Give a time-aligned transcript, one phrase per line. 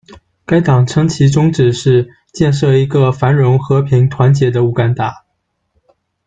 [0.47, 5.25] 该党称其宗旨是建设一个繁荣、和平、团结的乌干达。